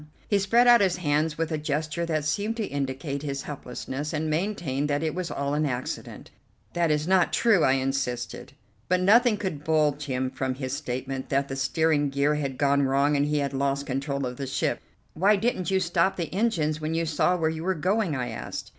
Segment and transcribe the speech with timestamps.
[0.27, 4.31] He spread out his hands with a gesture that seemed to indicate his helplessness, and
[4.31, 6.31] maintained that it was all an accident.
[6.73, 8.53] "That is not true," I insisted,
[8.89, 13.15] but nothing could budge him from his statement that the steering gear had gone wrong
[13.15, 14.79] and he had lost control of the ship.
[15.13, 18.69] "Why didn't you stop the engines when you saw where you were going?" I asked.